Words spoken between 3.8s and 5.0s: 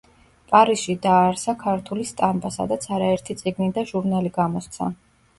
ჟურნალი გამოსცა.